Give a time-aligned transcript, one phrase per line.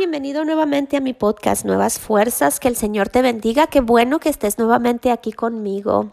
[0.00, 4.30] bienvenido nuevamente a mi podcast Nuevas Fuerzas, que el Señor te bendiga, qué bueno que
[4.30, 6.12] estés nuevamente aquí conmigo.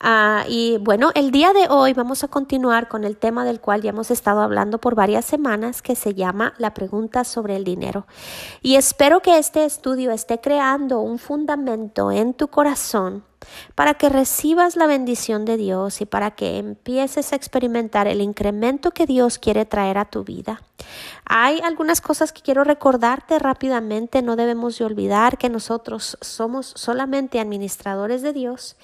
[0.00, 3.82] Ah, y bueno, el día de hoy vamos a continuar con el tema del cual
[3.82, 8.06] ya hemos estado hablando por varias semanas, que se llama la pregunta sobre el dinero.
[8.62, 13.22] Y espero que este estudio esté creando un fundamento en tu corazón
[13.74, 18.90] para que recibas la bendición de Dios y para que empieces a experimentar el incremento
[18.92, 20.62] que Dios quiere traer a tu vida.
[21.28, 24.22] Hay algunas cosas que quiero recordarte rápidamente.
[24.22, 28.76] No debemos de olvidar que nosotros somos solamente administradores de Dios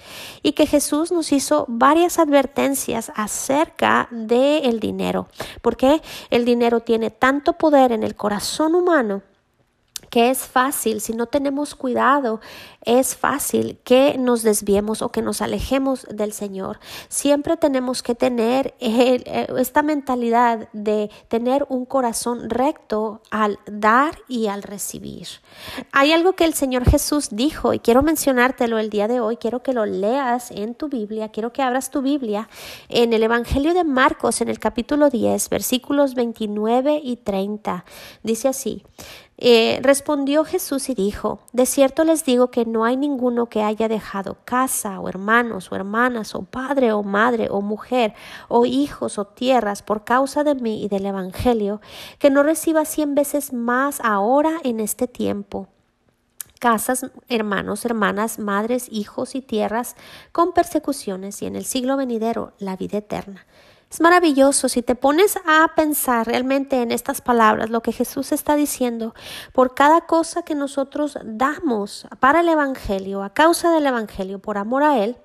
[0.42, 5.28] y que Jesús nos hizo varias advertencias acerca del el dinero.
[5.60, 9.22] Porque el dinero tiene tanto poder en el corazón humano
[10.12, 12.42] que es fácil, si no tenemos cuidado,
[12.84, 16.80] es fácil que nos desviemos o que nos alejemos del Señor.
[17.08, 24.48] Siempre tenemos que tener eh, esta mentalidad de tener un corazón recto al dar y
[24.48, 25.28] al recibir.
[25.92, 29.62] Hay algo que el Señor Jesús dijo y quiero mencionártelo el día de hoy, quiero
[29.62, 32.50] que lo leas en tu Biblia, quiero que abras tu Biblia
[32.91, 37.86] en el Evangelio de Marcos en el capítulo 10, versículos 29 y 30.
[38.22, 38.84] Dice así,
[39.44, 43.88] eh, respondió Jesús y dijo, De cierto les digo que no hay ninguno que haya
[43.88, 48.14] dejado casa o hermanos o hermanas o padre o madre o mujer
[48.46, 51.80] o hijos o tierras por causa de mí y del Evangelio,
[52.20, 55.66] que no reciba cien veces más ahora en este tiempo
[56.60, 59.96] casas, hermanos, hermanas, madres, hijos y tierras
[60.30, 63.44] con persecuciones y en el siglo venidero la vida eterna.
[63.92, 64.70] Es maravilloso.
[64.70, 69.14] Si te pones a pensar realmente en estas palabras, lo que Jesús está diciendo,
[69.52, 74.82] por cada cosa que nosotros damos para el Evangelio, a causa del Evangelio, por amor
[74.82, 75.18] a Él,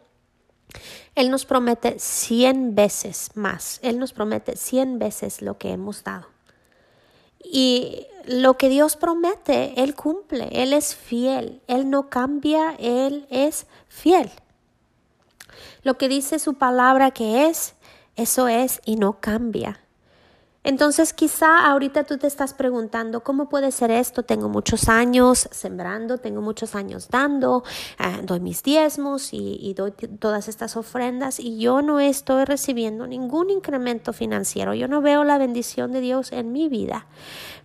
[1.15, 6.27] Él nos promete cien veces más, Él nos promete cien veces lo que hemos dado.
[7.41, 13.65] Y lo que Dios promete, Él cumple, Él es fiel, Él no cambia, Él es
[13.87, 14.29] fiel.
[15.83, 17.75] Lo que dice su palabra que es,
[18.17, 19.79] eso es y no cambia.
[20.67, 24.23] Entonces quizá ahorita tú te estás preguntando, ¿cómo puede ser esto?
[24.23, 27.63] Tengo muchos años sembrando, tengo muchos años dando,
[27.97, 33.07] eh, doy mis diezmos y, y, doy todas estas ofrendas y yo no estoy recibiendo
[33.07, 37.05] ningún incremento financiero, yo no veo la bendición de Dios en mi vida.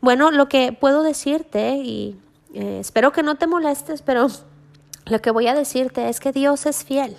[0.00, 2.16] Bueno, lo que puedo decirte y
[2.54, 4.28] eh, espero que no te molestes, pero
[5.06, 7.16] lo que voy a decirte es que Dios es fiel.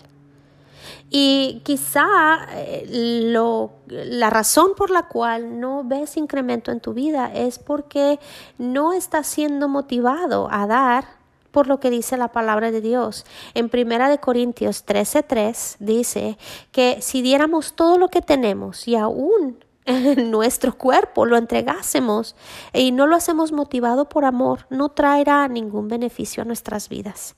[1.10, 2.86] Y quizá eh,
[3.32, 8.20] lo, la razón por la cual no ves incremento en tu vida es porque
[8.58, 11.06] no estás siendo motivado a dar
[11.52, 13.26] por lo que dice la palabra de Dios.
[13.54, 16.38] En Primera de Corintios 13:3 dice
[16.72, 19.63] que si diéramos todo lo que tenemos y aún
[20.18, 22.36] nuestro cuerpo lo entregásemos
[22.74, 27.36] y no lo hacemos motivado por amor, no traerá ningún beneficio a nuestras vidas.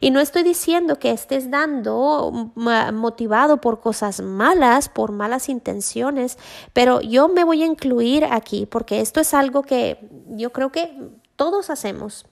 [0.00, 2.52] Y no estoy diciendo que estés dando
[2.92, 6.38] motivado por cosas malas, por malas intenciones,
[6.72, 11.10] pero yo me voy a incluir aquí porque esto es algo que yo creo que
[11.36, 12.26] todos hacemos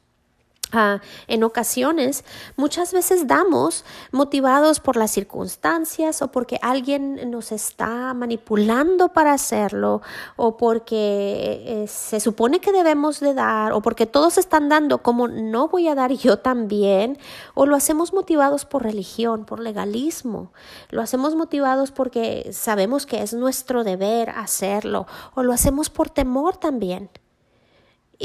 [1.27, 2.25] en ocasiones,
[2.57, 10.03] muchas veces damos motivados por las circunstancias o porque alguien nos está manipulando para hacerlo
[10.37, 15.29] o porque eh, se supone que debemos de dar o porque todos están dando como
[15.29, 17.19] no voy a dar yo también
[17.55, 20.53] o lo hacemos motivados por religión, por legalismo,
[20.91, 26.57] lo hacemos motivados porque sabemos que es nuestro deber hacerlo o lo hacemos por temor
[26.57, 27.11] también.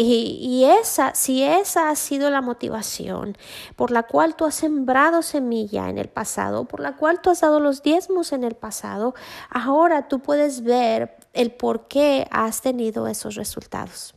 [0.02, 3.38] Y, esa, si esa ha sido la motivación
[3.76, 7.42] por la cual tú has sembrado semilla en el pasado, por la cual tú has
[7.42, 9.14] dado los diezmos en el pasado,
[9.50, 14.16] ahora tú puedes ver el por qué has tenido esos resultados.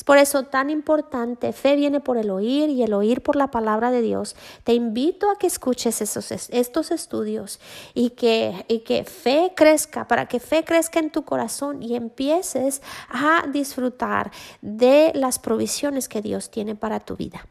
[0.00, 3.50] Es por eso tan importante, fe viene por el oír y el oír por la
[3.50, 4.34] palabra de Dios.
[4.64, 7.60] Te invito a que escuches estos estudios
[7.92, 12.80] y que, y que fe crezca, para que fe crezca en tu corazón y empieces
[13.10, 14.30] a disfrutar
[14.62, 17.44] de las provisiones que Dios tiene para tu vida.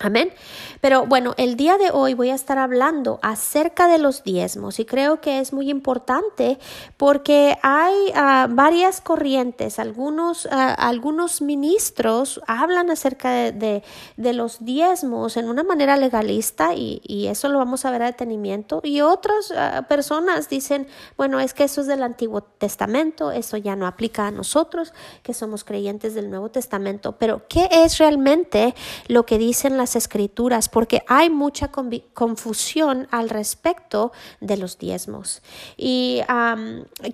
[0.00, 0.32] Amén.
[0.80, 4.84] Pero bueno, el día de hoy voy a estar hablando acerca de los diezmos y
[4.84, 6.58] creo que es muy importante
[6.96, 13.84] porque hay uh, varias corrientes, algunos, uh, algunos ministros hablan acerca de,
[14.16, 18.06] de, los diezmos en una manera legalista y, y, eso lo vamos a ver a
[18.06, 18.80] detenimiento.
[18.82, 23.76] Y otras uh, personas dicen, bueno, es que eso es del Antiguo Testamento, eso ya
[23.76, 24.92] no aplica a nosotros
[25.22, 28.74] que somos creyentes del Nuevo Testamento, pero ¿qué es realmente
[29.06, 31.70] lo que dicen las las escrituras porque hay mucha
[32.14, 35.42] confusión al respecto de los diezmos.
[35.76, 36.22] Y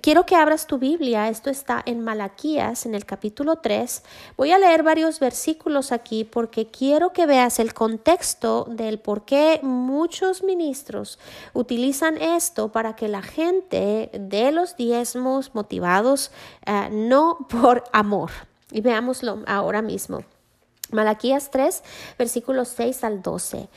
[0.01, 4.05] quiero que abras tu Biblia, esto está en Malaquías, en el capítulo 3.
[4.37, 9.59] Voy a leer varios versículos aquí porque quiero que veas el contexto del por qué
[9.65, 11.19] muchos ministros
[11.55, 16.31] utilizan esto para que la gente de los diezmos motivados
[16.67, 18.31] eh, no por amor.
[18.71, 20.23] Y veámoslo ahora mismo.
[20.93, 21.83] Malaquías 3,
[22.19, 23.69] versículos 6 al 12.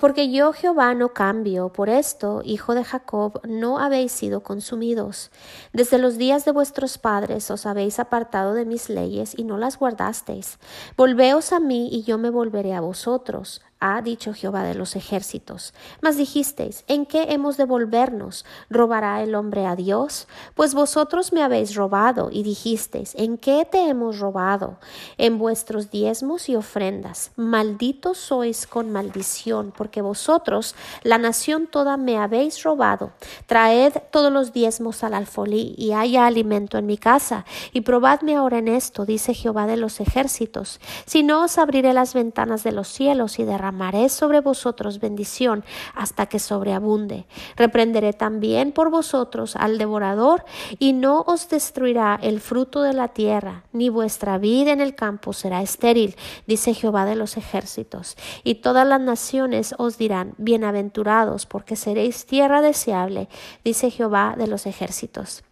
[0.00, 5.30] Porque yo Jehová no cambio, por esto, hijo de Jacob, no habéis sido consumidos.
[5.72, 9.78] Desde los días de vuestros padres os habéis apartado de mis leyes y no las
[9.78, 10.58] guardasteis.
[10.96, 15.74] Volveos a mí y yo me volveré a vosotros ha dicho Jehová de los ejércitos.
[16.00, 18.44] Mas dijisteis, ¿en qué hemos de volvernos?
[18.70, 20.28] ¿Robará el hombre a Dios?
[20.54, 24.78] Pues vosotros me habéis robado, y dijisteis, ¿en qué te hemos robado?
[25.18, 27.32] En vuestros diezmos y ofrendas.
[27.36, 33.12] Malditos sois con maldición, porque vosotros, la nación toda, me habéis robado.
[33.46, 38.58] Traed todos los diezmos al alfolí, y haya alimento en mi casa, y probadme ahora
[38.58, 40.80] en esto, dice Jehová de los ejércitos.
[41.04, 45.64] Si no os abriré las ventanas de los cielos y derramaré derramaré sobre vosotros bendición
[45.94, 47.26] hasta que sobreabunde.
[47.56, 50.44] Reprenderé también por vosotros al devorador
[50.78, 55.32] y no os destruirá el fruto de la tierra, ni vuestra vida en el campo
[55.32, 56.14] será estéril,
[56.46, 58.16] dice Jehová de los ejércitos.
[58.44, 63.28] Y todas las naciones os dirán, bienaventurados, porque seréis tierra deseable,
[63.64, 65.42] dice Jehová de los ejércitos.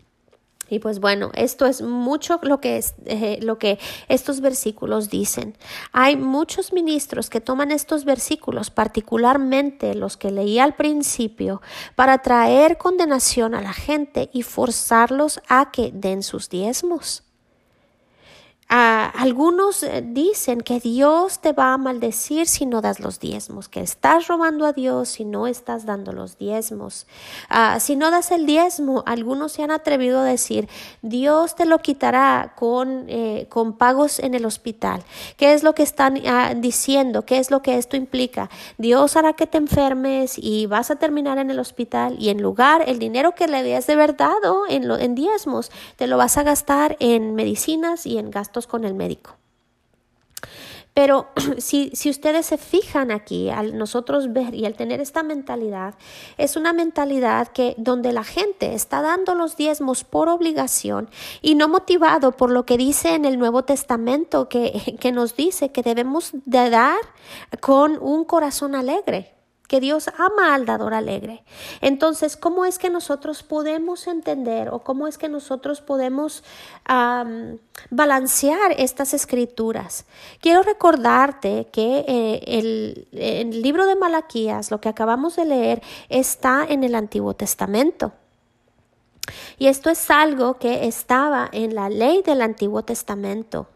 [0.69, 3.79] Y pues bueno, esto es mucho lo que, es, eh, lo que
[4.09, 5.57] estos versículos dicen.
[5.93, 11.61] Hay muchos ministros que toman estos versículos, particularmente los que leí al principio,
[11.95, 17.24] para traer condenación a la gente y forzarlos a que den sus diezmos
[18.76, 23.81] algunos eh, dicen que Dios te va a maldecir si no das los diezmos, que
[23.81, 27.06] estás robando a Dios si no estás dando los diezmos.
[27.49, 30.69] Ah, si no das el diezmo, algunos se han atrevido a decir,
[31.03, 35.05] Dios te lo quitará con, eh, con pagos en el hospital.
[35.37, 37.25] ¿Qué es lo que están ah, diciendo?
[37.25, 38.50] ¿Qué es lo que esto implica?
[38.77, 42.82] Dios hará que te enfermes y vas a terminar en el hospital y en lugar
[42.88, 44.32] el dinero que le des de verdad
[44.69, 48.95] en, en diezmos, te lo vas a gastar en medicinas y en gastos con el
[48.95, 49.37] médico.
[50.95, 51.29] Pero
[51.59, 55.95] si, si, ustedes se fijan aquí, al nosotros ver y al tener esta mentalidad,
[56.39, 61.11] es una mentalidad que donde la gente está dando los diezmos por obligación
[61.43, 65.73] y no motivado por lo que dice en el Nuevo Testamento, que, que nos dice
[65.73, 67.01] que debemos de dar
[67.61, 69.34] con un corazón alegre
[69.69, 71.43] que Dios ama al dador alegre.
[71.81, 76.45] Entonces, ¿cómo es que nosotros podemos entender o cómo es que nosotros podemos
[77.91, 80.05] balancear estas escrituras?
[80.41, 86.67] Quiero recordarte que eh, el, el libro de Malaquías, lo que acabamos de leer, está
[86.69, 88.13] en el Antiguo Testamento.
[89.59, 93.69] Y esto es algo que estaba en la ley del Antiguo Testamento.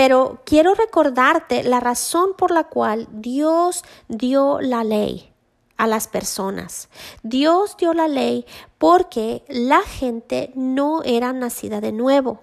[0.00, 5.30] Pero quiero recordarte la razón por la cual Dios dio la ley
[5.76, 6.88] a las personas.
[7.22, 8.46] Dios dio la ley
[8.78, 12.40] porque la gente no era nacida de nuevo.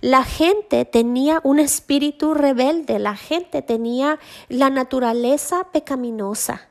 [0.00, 4.18] La gente tenía un espíritu rebelde, la gente tenía
[4.48, 6.62] la naturaleza pecaminosa.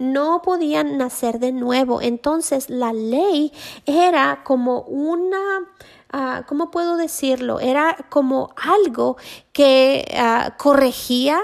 [0.00, 2.02] No podían nacer de nuevo.
[2.02, 3.52] Entonces la ley
[3.86, 5.68] era como una
[6.12, 7.60] Ah, ¿cómo puedo decirlo?
[7.60, 9.16] Era como algo
[9.52, 11.40] que ah, corregía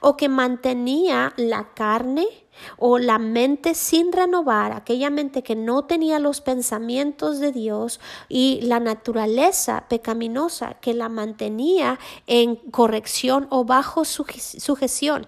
[0.00, 2.26] o que mantenía la carne
[2.76, 8.60] o la mente sin renovar, aquella mente que no tenía los pensamientos de Dios y
[8.62, 15.26] la naturaleza pecaminosa que la mantenía en corrección o bajo sujeción.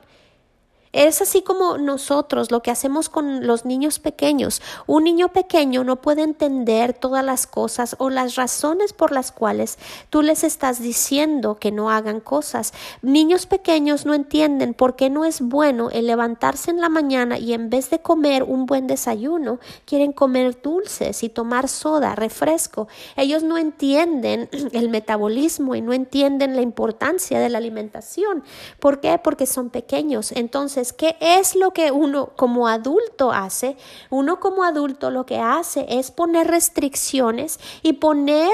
[0.92, 4.60] Es así como nosotros lo que hacemos con los niños pequeños.
[4.86, 9.78] Un niño pequeño no puede entender todas las cosas o las razones por las cuales
[10.10, 12.74] tú les estás diciendo que no hagan cosas.
[13.00, 17.54] Niños pequeños no entienden por qué no es bueno el levantarse en la mañana y
[17.54, 22.88] en vez de comer un buen desayuno, quieren comer dulces y tomar soda, refresco.
[23.16, 28.44] Ellos no entienden el metabolismo y no entienden la importancia de la alimentación.
[28.78, 29.18] ¿Por qué?
[29.22, 30.32] Porque son pequeños.
[30.32, 33.76] Entonces, ¿qué es lo que uno como adulto hace?
[34.10, 38.50] Uno como adulto lo que hace es poner restricciones y poner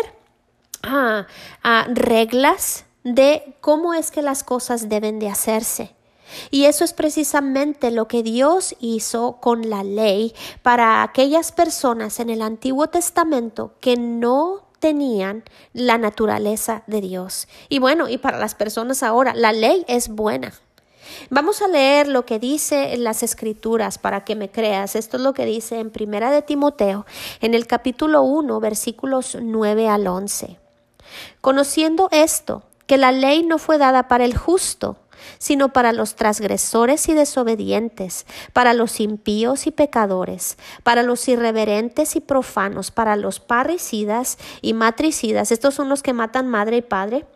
[0.83, 1.27] ah,
[1.63, 5.95] ah, reglas de cómo es que las cosas deben de hacerse.
[6.51, 12.31] Y eso es precisamente lo que Dios hizo con la ley para aquellas personas en
[12.31, 17.49] el Antiguo Testamento que no tenían la naturaleza de Dios.
[17.69, 20.53] Y bueno, y para las personas ahora, la ley es buena.
[21.31, 24.97] Vamos a leer lo que dice en las escrituras para que me creas.
[24.97, 27.07] Esto es lo que dice en Primera de Timoteo,
[27.41, 30.59] en el capítulo 1, versículos 9 al 11.
[31.41, 34.97] Conociendo esto, que la ley no fue dada para el justo,
[35.38, 42.21] sino para los transgresores y desobedientes, para los impíos y pecadores, para los irreverentes y
[42.21, 47.27] profanos, para los parricidas y matricidas, estos son los que matan madre y padre,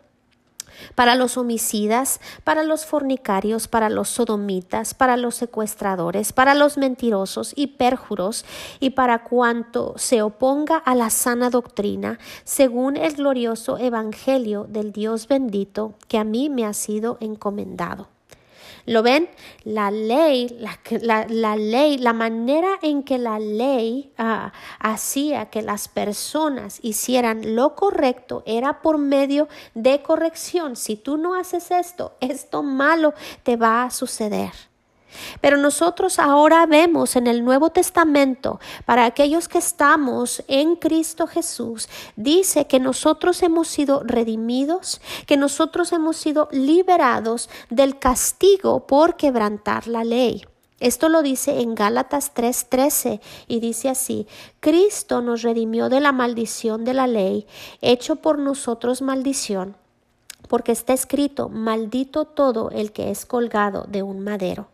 [0.95, 7.53] para los homicidas, para los fornicarios, para los sodomitas, para los secuestradores, para los mentirosos
[7.55, 8.45] y perjuros,
[8.79, 15.27] y para cuanto se oponga a la sana doctrina, según el glorioso Evangelio del Dios
[15.27, 18.12] bendito que a mí me ha sido encomendado.
[18.85, 19.29] ¿Lo ven?
[19.63, 25.87] La ley, la, la, ley, la manera en que la ley ah, hacía que las
[25.87, 30.75] personas hicieran lo correcto era por medio de corrección.
[30.75, 33.13] Si tú no haces esto, esto malo
[33.43, 34.51] te va a suceder.
[35.41, 41.89] Pero nosotros ahora vemos en el Nuevo Testamento, para aquellos que estamos en Cristo Jesús,
[42.15, 49.87] dice que nosotros hemos sido redimidos, que nosotros hemos sido liberados del castigo por quebrantar
[49.87, 50.45] la ley.
[50.79, 54.27] Esto lo dice en Gálatas 3:13 y dice así,
[54.59, 57.47] Cristo nos redimió de la maldición de la ley,
[57.81, 59.77] hecho por nosotros maldición,
[60.49, 64.72] porque está escrito, maldito todo el que es colgado de un madero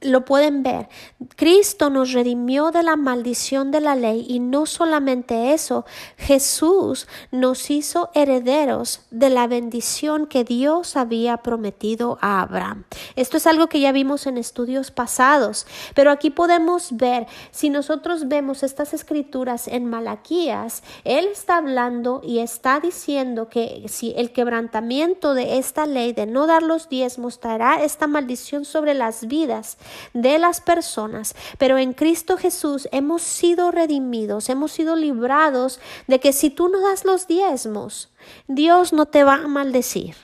[0.00, 0.88] lo pueden ver.
[1.36, 5.84] Cristo nos redimió de la maldición de la ley y no solamente eso,
[6.16, 12.84] Jesús nos hizo herederos de la bendición que Dios había prometido a Abraham.
[13.16, 18.28] Esto es algo que ya vimos en estudios pasados, pero aquí podemos ver, si nosotros
[18.28, 25.34] vemos estas escrituras en Malaquías, Él está hablando y está diciendo que si el quebrantamiento
[25.34, 29.76] de esta ley de no dar los diezmos traerá esta maldición sobre las vidas,
[30.14, 36.32] de las personas, pero en Cristo Jesús hemos sido redimidos, hemos sido librados de que
[36.32, 38.10] si tú no das los diezmos,
[38.48, 40.16] Dios no te va a maldecir.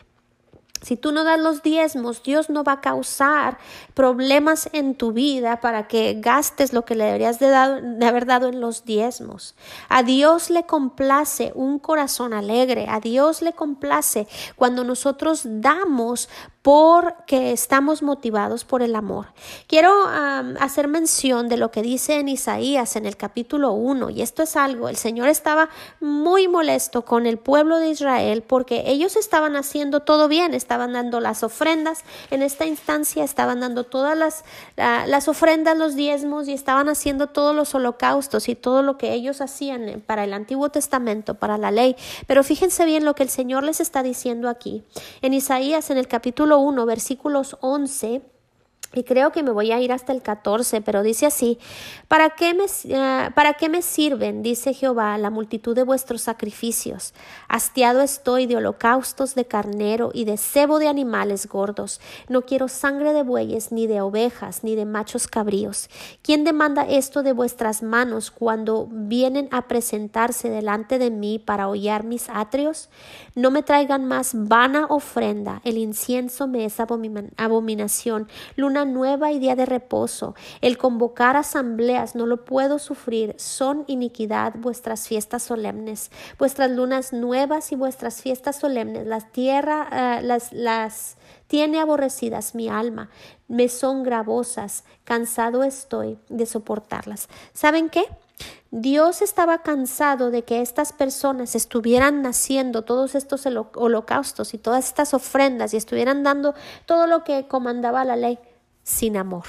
[0.83, 3.59] Si tú no das los diezmos, Dios no va a causar
[3.95, 8.49] problemas en tu vida para que gastes lo que le deberías de, de, haber dado
[8.49, 9.57] en los diezmos.
[9.89, 16.29] A Dios le complace un corazón alegre, a Dios le complace cuando nosotros damos
[16.67, 19.27] porque estamos motivados por el amor.
[19.69, 19.93] Quiero
[20.59, 24.57] hacer mención de lo que dice en Isaías en el capítulo 1, y esto es
[24.57, 25.69] algo, el Señor estaba
[26.01, 31.21] muy molesto con el pueblo de Israel porque ellos estaban haciendo todo bien, estaban dando
[31.21, 34.45] las ofrendas, en esta instancia estaban dando todas las,
[34.75, 39.41] las ofrendas, los diezmos, y estaban haciendo todos los holocaustos y todo lo que ellos
[39.41, 41.95] hacían para el Antiguo Testamento, para la ley.
[42.27, 44.83] Pero fíjense bien lo que el Señor les está diciendo aquí.
[45.23, 48.23] En Isaías, en el capítulo 1, versículos 11
[48.95, 51.59] y creo que me voy a ir hasta el 14, pero dice así,
[52.09, 57.13] ¿para qué, me, eh, ¿para qué me sirven, dice Jehová, la multitud de vuestros sacrificios?
[57.49, 62.01] Hastiado estoy de holocaustos de carnero y de cebo de animales gordos.
[62.29, 65.91] No quiero sangre de bueyes, ni de ovejas, ni de machos cabríos.
[66.23, 72.05] ¿Quién demanda esto de vuestras manos cuando vienen a presentarse delante de mí para hollar
[72.05, 72.89] mis atrios?
[73.35, 79.55] No me traigan más vana ofrenda, el incienso me es abominación, luna nueva y día
[79.55, 80.35] de reposo.
[80.61, 83.35] El convocar asambleas no lo puedo sufrir.
[83.39, 89.07] Son iniquidad vuestras fiestas solemnes, vuestras lunas nuevas y vuestras fiestas solemnes.
[89.07, 91.17] Las tierra, eh, las, las
[91.47, 93.11] tiene aborrecidas mi alma,
[93.49, 97.29] me son gravosas, cansado estoy de soportarlas.
[97.53, 98.05] ¿Saben qué?
[98.71, 105.15] Dios estaba cansado de que estas personas estuvieran naciendo todos estos holocaustos y todas estas
[105.15, 108.39] ofrendas y estuvieran dando todo lo que comandaba la ley
[108.87, 109.47] sin amor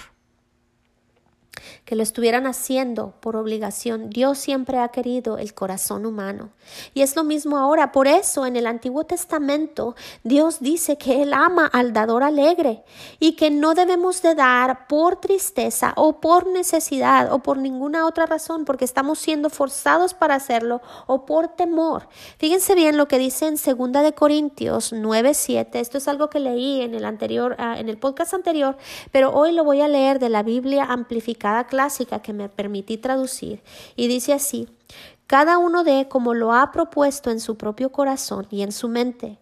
[1.87, 4.09] que lo estuvieran haciendo por obligación.
[4.09, 6.49] Dios siempre ha querido el corazón humano.
[6.93, 7.93] Y es lo mismo ahora.
[7.93, 12.83] Por eso en el Antiguo Testamento Dios dice que Él ama al dador alegre
[13.21, 18.25] y que no debemos de dar por tristeza o por necesidad o por ninguna otra
[18.25, 22.09] razón porque estamos siendo forzados para hacerlo o por temor.
[22.37, 25.79] Fíjense bien lo que dice en 2 de Corintios 9:7.
[25.79, 28.75] Esto es algo que leí en el anterior ah, en el podcast anterior,
[29.13, 33.61] pero hoy lo voy a leer de la Biblia amplificada clásica que me permití traducir
[33.95, 34.67] y dice así,
[35.27, 39.37] cada uno de como lo ha propuesto en su propio corazón y en su mente,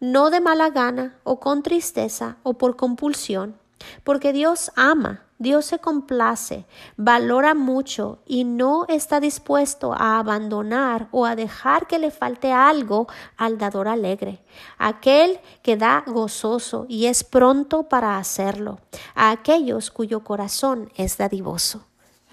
[0.00, 3.54] no de mala gana o con tristeza o por compulsión,
[4.02, 6.64] Porque Dios ama, Dios se complace,
[6.96, 13.06] valora mucho y no está dispuesto a abandonar o a dejar que le falte algo
[13.36, 14.42] al dador alegre,
[14.78, 18.78] aquel que da gozoso y es pronto para hacerlo,
[19.14, 21.84] a aquellos cuyo corazón es dadivoso.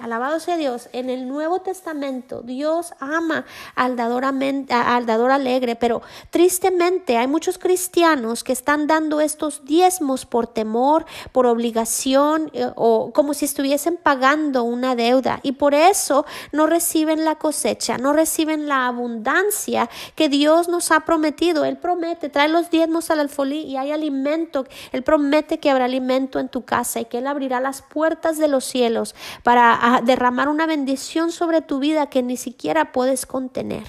[0.03, 0.89] Alabado sea Dios.
[0.91, 7.57] En el Nuevo Testamento Dios ama al dador, al dador, alegre, pero tristemente hay muchos
[7.57, 13.95] cristianos que están dando estos diezmos por temor, por obligación eh, o como si estuviesen
[13.95, 20.27] pagando una deuda y por eso no reciben la cosecha, no reciben la abundancia que
[20.27, 21.63] Dios nos ha prometido.
[21.63, 24.65] Él promete, trae los diezmos al alfolí y hay alimento.
[24.91, 28.49] Él promete que habrá alimento en tu casa y que Él abrirá las puertas de
[28.49, 33.83] los cielos para derramar una bendición sobre tu vida que ni siquiera puedes contener.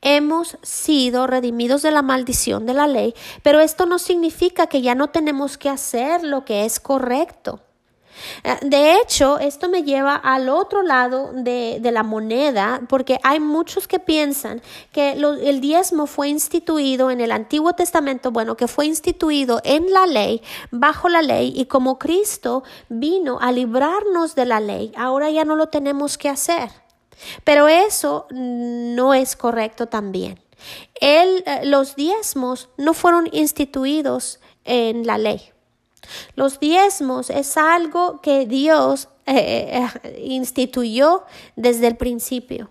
[0.00, 4.94] Hemos sido redimidos de la maldición de la ley, pero esto no significa que ya
[4.94, 7.60] no tenemos que hacer lo que es correcto.
[8.44, 13.88] Eh, de hecho, esto me lleva al otro lado de, la moneda, porque hay muchos
[13.88, 14.60] que piensan
[14.92, 20.06] que el diezmo fue instituido en el Antiguo Testamento, bueno, que fue instituido en la
[20.06, 25.44] ley, bajo la ley, y como Cristo vino a librarnos de la ley, ahora ya
[25.44, 26.70] no lo tenemos que hacer.
[27.44, 30.38] Pero eso no es correcto también.
[31.00, 35.52] Eh, los diezmos no fueron instituidos en la ley.
[36.34, 41.24] Los diezmos es algo que Dios eh, eh, instituyó
[41.56, 42.70] desde el principio.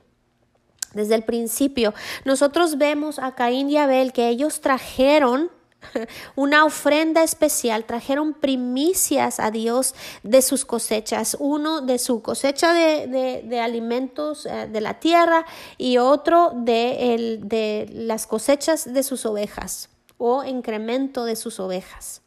[0.94, 1.94] Desde el principio.
[2.25, 5.51] Nosotros vemos a Caín y Abel que ellos trajeron
[6.36, 13.60] una ofrenda especial, trajeron primicias a Dios de sus cosechas, uno de su cosecha de,
[13.62, 15.46] alimentos eh, de la tierra
[15.77, 22.22] y otro de, de las cosechas de sus ovejas o incremento de sus ovejas.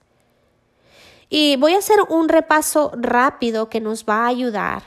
[1.31, 4.83] Y voy a hacer un repaso rápido que nos va a ayudar.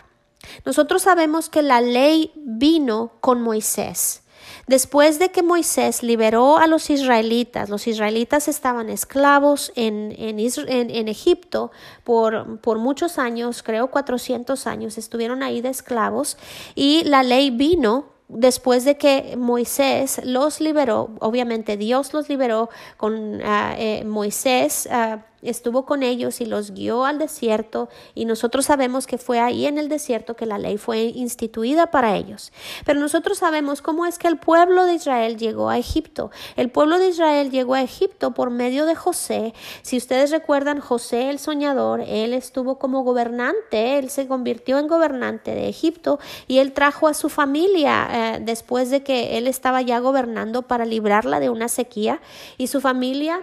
[0.65, 4.23] Nosotros sabemos que la ley vino con Moisés.
[4.67, 11.71] Después de que Moisés liberó a los israelitas, los israelitas estaban esclavos en, en, Egipto
[12.03, 16.37] por, por, muchos años, creo 400 años, estuvieron ahí de esclavos
[16.75, 23.41] y la ley vino después de que Moisés los liberó, obviamente Dios los liberó con
[23.43, 24.87] ah, eh, Moisés.
[24.91, 29.65] Ah, estuvo con ellos y los guió al desierto y nosotros sabemos que fue ahí
[29.65, 32.51] en el desierto que la ley fue instituida para ellos.
[32.85, 36.31] Pero nosotros sabemos cómo es que el pueblo de Israel llegó a Egipto.
[36.55, 39.53] El pueblo de Israel llegó a Egipto por medio de José.
[39.81, 45.53] Si ustedes recuerdan, José el soñador, él estuvo como gobernante, él se convirtió en gobernante
[45.55, 49.99] de Egipto y él trajo a su familia eh, después de que él estaba ya
[49.99, 52.21] gobernando para librarla de una sequía
[52.57, 53.41] y su familia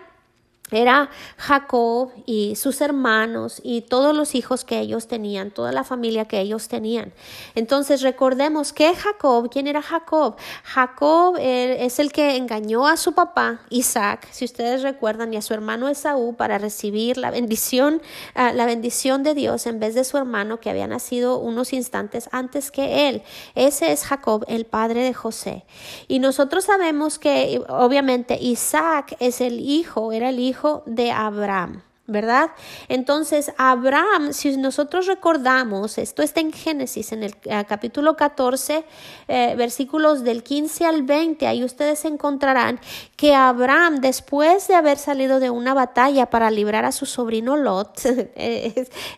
[0.70, 6.26] era Jacob y sus hermanos y todos los hijos que ellos tenían, toda la familia
[6.26, 7.12] que ellos tenían.
[7.54, 10.36] Entonces recordemos que Jacob, ¿quién era Jacob?
[10.64, 15.54] Jacob es el que engañó a su papá Isaac, si ustedes recuerdan, y a su
[15.54, 18.02] hermano Esaú para recibir la bendición,
[18.34, 22.28] ah, la bendición de Dios en vez de su hermano que había nacido unos instantes
[22.32, 23.22] antes que él.
[23.54, 25.64] Ese es Jacob, el padre de José.
[26.08, 31.82] Y nosotros sabemos que obviamente Isaac es el hijo, era el hijo de Abraham.
[32.10, 32.50] ¿verdad?
[32.88, 38.84] Entonces, Abraham, si nosotros recordamos, esto está en Génesis, en el eh, capítulo 14,
[39.28, 42.80] eh, versículos del 15 al 20, ahí ustedes encontrarán
[43.16, 48.00] que Abraham, después de haber salido de una batalla para librar a su sobrino Lot,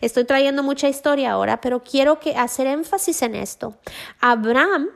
[0.00, 3.74] estoy trayendo mucha historia ahora, pero quiero que hacer énfasis en esto.
[4.20, 4.90] Abraham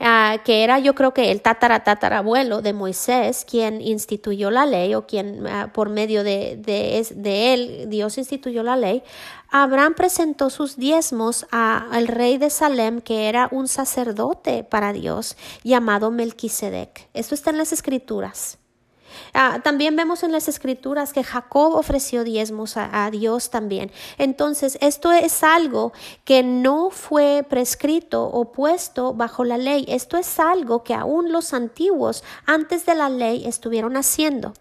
[0.00, 5.06] Ah, que era yo creo que el tataratatarabuelo de Moisés, quien instituyó la ley o
[5.06, 9.02] quien ah, por medio de, de, él Dios instituyó la ley,
[9.50, 16.10] Abraham presentó sus diezmos al rey de Salem, que era un sacerdote para Dios, llamado
[16.10, 17.08] Melquisedec.
[17.12, 18.58] Esto está en las escrituras.
[19.34, 23.90] Ah, también vemos en las escrituras que Jacob ofreció diezmos a, Dios también.
[24.18, 25.92] Entonces, esto es algo
[26.24, 29.84] que no fue prescrito o puesto bajo la ley.
[29.88, 34.52] Esto es algo que aún los antiguos, antes de la ley, estuvieron haciendo.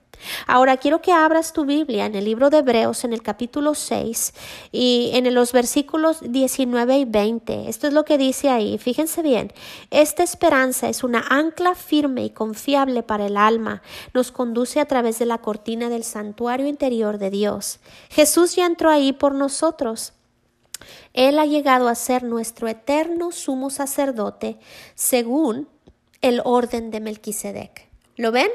[0.48, 4.34] Ahora quiero que abras tu Biblia en el libro de Hebreos en el capítulo 6
[4.72, 7.70] y en los versículos 19 y 20.
[7.70, 8.78] Esto es lo que dice ahí.
[8.78, 9.54] Fíjense bien,
[9.90, 13.82] esta esperanza es una ancla firme y confiable para el alma.
[14.14, 17.80] Nos conduce a través de la cortina del santuario interior de Dios.
[18.10, 20.14] Jesús ya entró ahí por nosotros.
[21.14, 24.58] Él ha llegado a ser nuestro eterno sumo sacerdote
[24.96, 25.68] según
[26.22, 27.90] el orden de Melquisedec.
[28.16, 28.50] ¿Lo ven?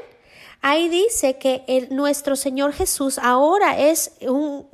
[0.61, 4.67] Ahí dice que nuestro Señor Jesús ahora es un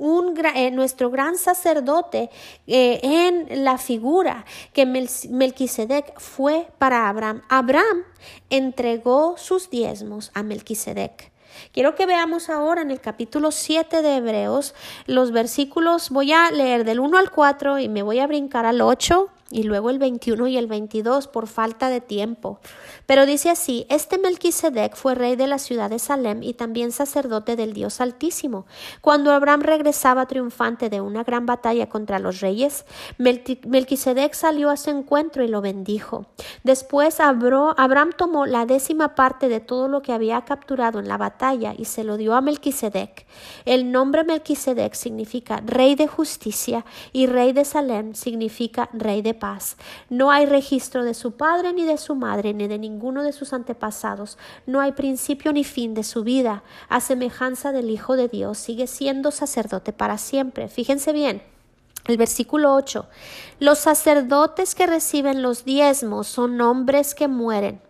[0.54, 2.30] eh, nuestro gran sacerdote
[2.66, 7.42] eh, en la figura que Melquisedec fue para Abraham.
[7.48, 8.04] Abraham
[8.50, 11.32] entregó sus diezmos a Melquisedec.
[11.72, 14.74] Quiero que veamos ahora en el capítulo 7 de Hebreos
[15.06, 18.80] los versículos, voy a leer del 1 al 4 y me voy a brincar al
[18.80, 22.58] 8 y luego el 21 y el 22 por falta de tiempo.
[23.06, 27.54] Pero dice así, este Melquisedec fue rey de la ciudad de Salem y también sacerdote
[27.54, 28.66] del Dios Altísimo.
[29.00, 32.84] Cuando Abraham regresaba triunfante de una gran batalla contra los reyes,
[33.18, 36.26] Melquisedec salió a su encuentro y lo bendijo.
[36.64, 41.74] Después Abraham tomó la décima parte de todo lo que había capturado en la batalla
[41.78, 43.24] y se lo dio a Melquisedec.
[43.64, 49.43] El nombre Melquisedec significa rey de justicia y rey de Salem significa rey de paz.
[50.08, 53.52] No hay registro de su padre ni de su madre ni de ninguno de sus
[53.52, 54.38] antepasados.
[54.66, 56.62] No hay principio ni fin de su vida.
[56.88, 60.68] A semejanza del Hijo de Dios, sigue siendo sacerdote para siempre.
[60.68, 61.42] Fíjense bien.
[62.06, 63.06] El versículo 8.
[63.60, 67.80] Los sacerdotes que reciben los diezmos son hombres que mueren.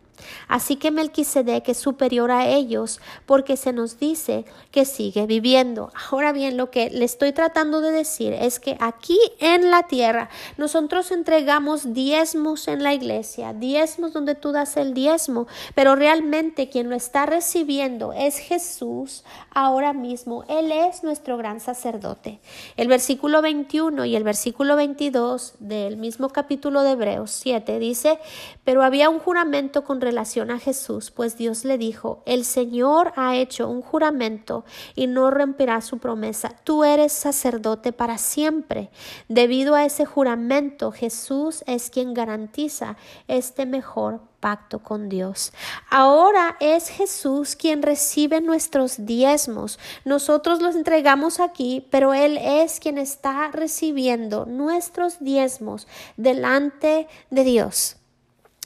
[0.49, 5.93] Así que Melquisedec es superior a ellos porque se nos dice que sigue viviendo.
[6.11, 10.29] Ahora bien, lo que le estoy tratando de decir es que aquí en la tierra
[10.57, 16.91] nosotros entregamos diezmos en la iglesia, diezmos donde tú das el diezmo, pero realmente quien
[16.91, 20.45] lo está recibiendo es Jesús ahora mismo.
[20.49, 22.41] Él es nuestro gran sacerdote.
[22.77, 28.19] El versículo 21 y el versículo 22 del mismo capítulo de Hebreos 7 dice,
[28.65, 33.37] pero había un juramento con relación a Jesús, pues Dios le dijo, el Señor ha
[33.37, 36.55] hecho un juramento y no romperá su promesa.
[36.64, 38.90] Tú eres sacerdote para siempre.
[39.29, 42.96] Debido a ese juramento, Jesús es quien garantiza
[43.29, 45.53] este mejor pacto con Dios.
[45.90, 49.79] Ahora es Jesús quien recibe nuestros diezmos.
[50.05, 57.96] Nosotros los entregamos aquí, pero Él es quien está recibiendo nuestros diezmos delante de Dios.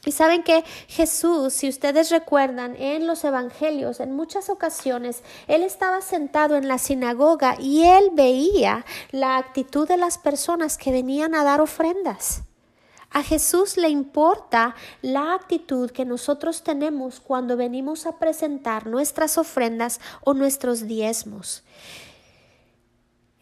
[0.08, 6.00] Y saben que Jesús, si ustedes recuerdan en los evangelios, en muchas ocasiones, Él estaba
[6.00, 11.44] sentado en la sinagoga y Él veía la actitud de las personas que venían a
[11.44, 12.40] dar ofrendas.
[13.10, 20.00] A Jesús le importa la actitud que nosotros tenemos cuando venimos a presentar nuestras ofrendas
[20.24, 21.64] o nuestros diezmos.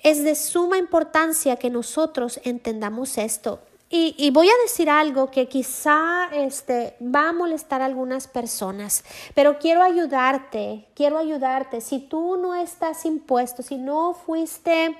[0.00, 3.60] Es de suma importancia que nosotros entendamos esto.
[3.88, 9.60] Y, voy a decir algo que quizá este, va a molestar a algunas personas, pero
[9.60, 11.80] quiero ayudarte, quiero ayudarte.
[11.80, 14.98] Si tú no estás impuesto, si no fuiste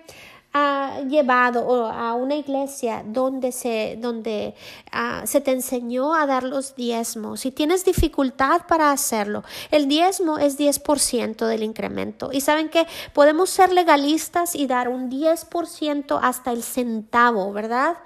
[0.53, 4.55] ah, llevado a una iglesia donde se, donde,
[4.92, 10.38] ah, se te enseñó a dar los diezmos, si tienes dificultad para hacerlo, el diezmo
[10.38, 12.31] es 10% del incremento.
[12.33, 17.96] Y saben que podemos ser legalistas y dar un 10% hasta el centavo, ¿verdad?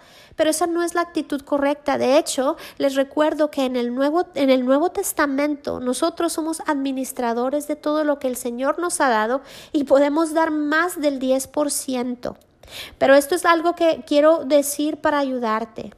[0.40, 1.98] Pero esa no es la actitud correcta.
[1.98, 7.68] De hecho, les recuerdo que en el Nuevo, en el Nuevo Testamento nosotros somos administradores
[7.68, 12.38] de todo lo que el Señor nos ha dado y podemos dar más del 10%.
[12.96, 15.92] Pero esto es algo que quiero decir para ayudarte.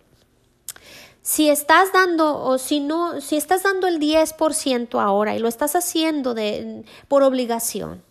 [1.22, 5.76] Si estás dando o si no, si estás dando el 10% ahora y lo estás
[5.76, 8.02] haciendo de, por obligación,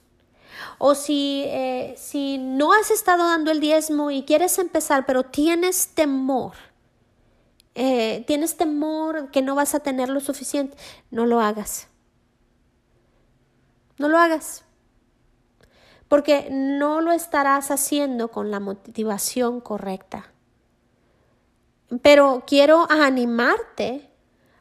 [0.84, 5.90] o si, eh, si no has estado dando el diezmo y quieres empezar, pero tienes
[5.90, 6.54] temor,
[7.76, 10.76] eh, tienes temor que no vas a tener lo suficiente,
[11.12, 11.88] no lo hagas.
[14.00, 14.64] No lo hagas.
[16.08, 20.32] Porque no lo estarás haciendo con la motivación correcta.
[22.02, 24.10] Pero quiero animarte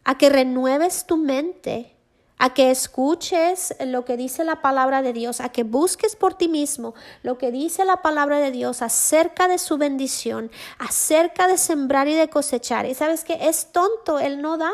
[0.04, 1.96] a que renueves tu mente
[2.40, 6.48] a que escuches lo que dice la palabra de Dios, a que busques por ti
[6.48, 12.08] mismo lo que dice la palabra de Dios acerca de su bendición, acerca de sembrar
[12.08, 12.86] y de cosechar.
[12.86, 14.72] Y sabes que es tonto el no dar.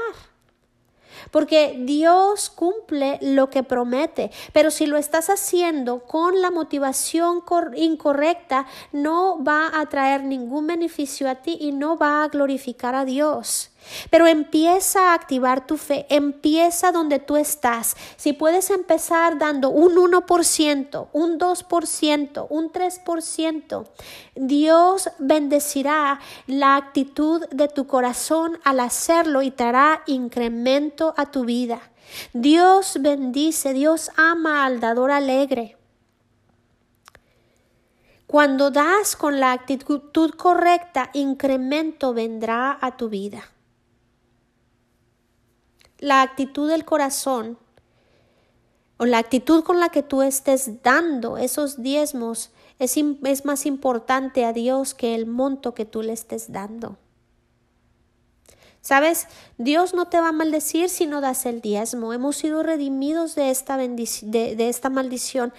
[1.33, 7.43] Porque Dios cumple lo que promete, pero si lo estás haciendo con la motivación
[7.75, 13.05] incorrecta, no va a traer ningún beneficio a ti y no va a glorificar a
[13.05, 13.71] Dios.
[14.11, 17.97] Pero empieza a activar tu fe, empieza donde tú estás.
[18.17, 23.87] Si puedes empezar dando un 1%, un 2%, un 3%,
[24.35, 31.45] Dios bendecirá la actitud de tu corazón al hacerlo y te hará incremento a tu
[31.45, 31.81] vida.
[32.33, 35.77] Dios bendice, Dios ama al dador alegre.
[38.27, 43.45] Cuando das con la actitud correcta, incremento vendrá a tu vida
[45.99, 47.59] la actitud del corazón
[48.99, 54.45] o la actitud con la que tú estés dando esos diezmos es, es más importante
[54.45, 56.97] a Dios que el monto que tú le estés dando.
[58.81, 59.27] Sabes,
[59.59, 62.13] Dios no te va a maldecir si no das el diezmo.
[62.13, 65.53] Hemos sido redimidos de esta, de esta maldición.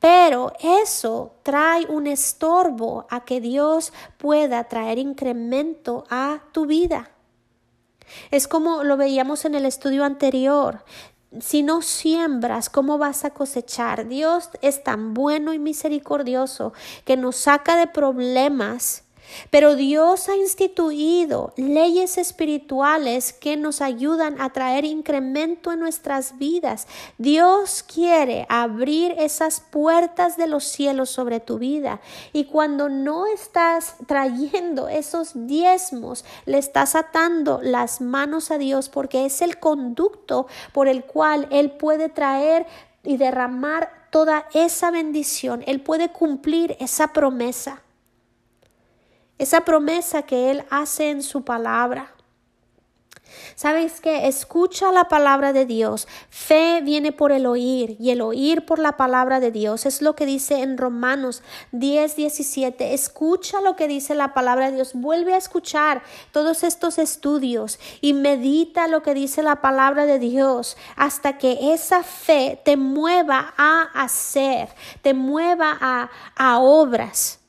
[0.00, 7.10] Pero eso trae un estorbo a que Dios pueda traer incremento a tu vida.
[8.30, 10.84] Es como lo veíamos en el estudio anterior.
[11.40, 14.08] Si no siembras, ¿cómo vas a cosechar?
[14.08, 16.72] Dios es tan bueno y misericordioso
[17.04, 19.04] que nos saca de problemas
[19.50, 26.86] pero Dios ha instituido leyes espirituales que nos ayudan a traer incremento en nuestras vidas.
[27.18, 32.00] Dios quiere abrir esas puertas de los cielos sobre tu vida.
[32.32, 39.26] Y cuando no estás trayendo esos diezmos, le estás atando las manos a Dios porque
[39.26, 42.66] es el conducto por el cual Él puede traer
[43.02, 45.62] y derramar toda esa bendición.
[45.66, 47.82] Él puede cumplir esa promesa
[49.40, 52.12] esa promesa que Él hace en su palabra.
[53.54, 54.26] ¿Sabes qué?
[54.26, 56.08] Escucha la palabra de Dios.
[56.28, 59.86] Fe viene por el oír y el oír por la palabra de Dios.
[59.86, 62.92] Es lo que dice en Romanos 10, 17.
[62.92, 64.92] Escucha lo que dice la palabra de Dios.
[64.94, 70.76] Vuelve a escuchar todos estos estudios y medita lo que dice la palabra de Dios
[70.96, 74.68] hasta que esa fe te mueva a hacer,
[75.02, 77.39] te mueva a, a obras.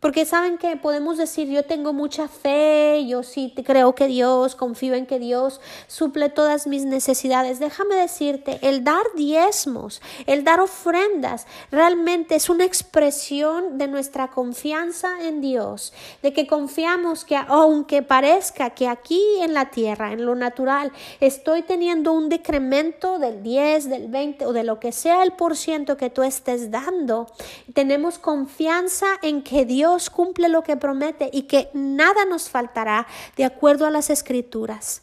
[0.00, 4.94] Porque saben que podemos decir, yo tengo mucha fe, yo sí creo que Dios, confío
[4.94, 7.58] en que Dios suple todas mis necesidades.
[7.58, 15.08] Déjame decirte, el dar diezmos, el dar ofrendas, realmente es una expresión de nuestra confianza
[15.26, 20.36] en Dios, de que confiamos que aunque parezca que aquí en la tierra, en lo
[20.36, 25.32] natural, estoy teniendo un decremento del 10, del 20 o de lo que sea el
[25.32, 27.26] por ciento que tú estés dando,
[27.74, 33.06] tenemos confianza en que Dios Dios cumple lo que promete y que nada nos faltará
[33.36, 35.00] de acuerdo a las escrituras.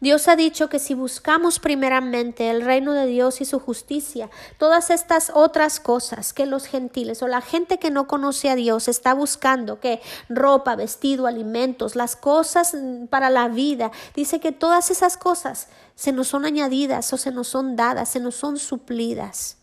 [0.00, 4.90] Dios ha dicho que si buscamos primeramente el reino de Dios y su justicia, todas
[4.90, 9.14] estas otras cosas que los gentiles o la gente que no conoce a Dios está
[9.14, 12.76] buscando, que ropa, vestido, alimentos, las cosas
[13.08, 17.46] para la vida, dice que todas esas cosas se nos son añadidas o se nos
[17.46, 19.58] son dadas, se nos son suplidas.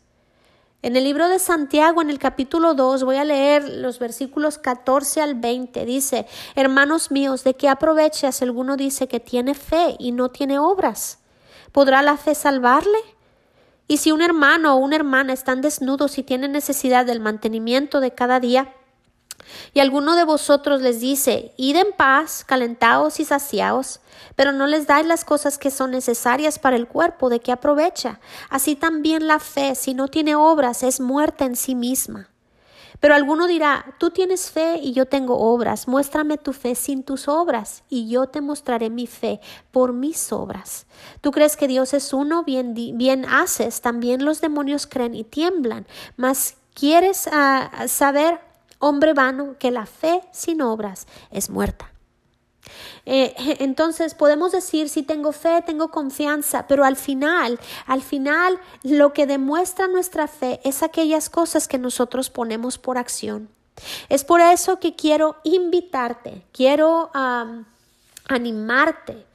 [0.84, 5.22] En el libro de Santiago, en el capítulo 2, voy a leer los versículos 14
[5.22, 5.86] al 20.
[5.86, 10.58] Dice, hermanos míos, ¿de qué aprovecha si alguno dice que tiene fe y no tiene
[10.58, 11.20] obras?
[11.72, 12.98] ¿Podrá la fe salvarle?
[13.88, 18.15] Y si un hermano o una hermana están desnudos y tienen necesidad del mantenimiento de
[18.15, 18.74] cada día,
[19.73, 24.01] y alguno de vosotros les dice, id en paz, calentaos y saciaos,
[24.36, 28.19] pero no les dais las cosas que son necesarias para el cuerpo, ¿de qué aprovecha?
[28.49, 32.30] Así también la fe, si no tiene obras, es muerta en sí misma.
[33.01, 37.27] Pero alguno dirá, tú tienes fe y yo tengo obras, muéstrame tu fe sin tus
[37.27, 40.86] obras, y yo te mostraré mi fe por mis obras.
[41.19, 45.88] Tú crees que Dios es uno, bien, bien haces, también los demonios creen y tiemblan,
[46.15, 48.39] mas quieres ah, saber
[48.82, 51.91] hombre vano, que la fe sin obras es muerta.
[53.06, 59.13] Eh, entonces podemos decir si tengo fe, tengo confianza, pero al final, al final lo
[59.13, 63.50] que demuestra nuestra fe es aquellas cosas que nosotros ponemos por acción.
[64.10, 67.10] Es por eso que quiero invitarte, quiero
[68.28, 69.26] animarte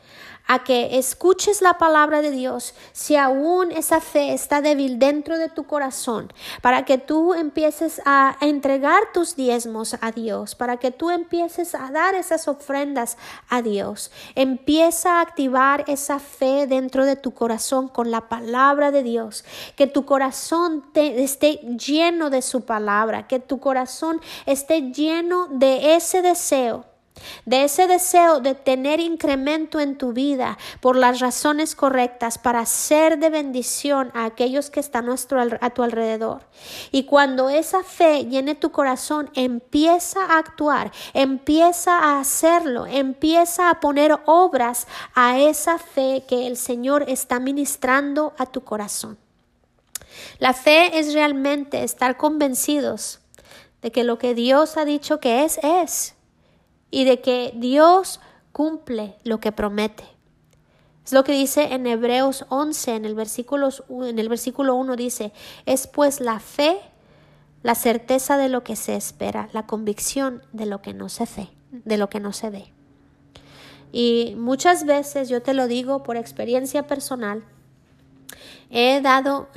[0.46, 5.48] a que escuches la palabra de Dios si aún esa fe está débil dentro de
[5.48, 6.32] tu corazón,
[6.62, 11.90] para que tú empieces a entregar tus diezmos a Dios, para que tú empieces a
[11.90, 13.16] dar esas ofrendas
[13.48, 14.10] a Dios.
[14.34, 19.44] Empieza a activar esa fe dentro de tu corazón con la palabra de Dios,
[19.76, 25.96] que tu corazón te, esté lleno de su palabra, que tu corazón esté lleno de
[25.96, 26.95] ese deseo
[27.44, 33.18] de ese deseo de tener incremento en tu vida por las razones correctas para ser
[33.18, 35.06] de bendición a aquellos que están
[35.60, 36.42] a tu alrededor.
[36.90, 43.80] Y cuando esa fe llene tu corazón, empieza a actuar, empieza a hacerlo, empieza a
[43.80, 49.18] poner obras a esa fe que el Señor está ministrando a tu corazón.
[50.38, 53.20] La fe es realmente estar convencidos
[53.82, 56.15] de que lo que Dios ha dicho que es, es
[56.96, 58.20] y de que Dios
[58.52, 60.04] cumple lo que promete.
[61.04, 65.34] Es lo que dice en Hebreos 11, en el, versículo, en el versículo 1 dice,
[65.66, 66.78] es pues la fe,
[67.62, 71.50] la certeza de lo que se espera, la convicción de lo que no se ve,
[71.70, 72.72] de lo que no se ve.
[73.92, 77.44] Y muchas veces yo te lo digo por experiencia personal,
[78.70, 79.48] He dado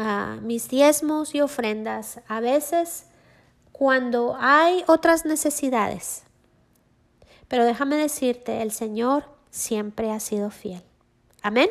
[0.41, 3.06] mis diezmos y ofrendas a veces
[3.71, 6.25] cuando hay otras necesidades.
[7.49, 10.83] Pero déjame decirte, el Señor siempre ha sido fiel.
[11.41, 11.69] Amén.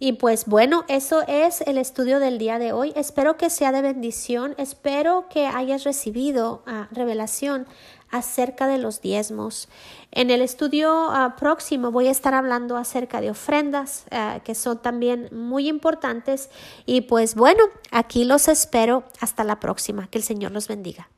[0.00, 2.92] Y pues bueno, eso es el estudio del día de hoy.
[2.94, 4.54] Espero que sea de bendición.
[4.56, 7.66] Espero que hayas recibido ah, revelación
[8.10, 9.68] acerca de los diezmos.
[10.12, 14.78] En el estudio ah, próximo voy a estar hablando acerca de ofrendas ah, que son
[14.78, 16.48] también muy importantes.
[16.86, 19.02] Y pues bueno, aquí los espero.
[19.20, 20.06] Hasta la próxima.
[20.06, 21.08] Que el Señor los bendiga.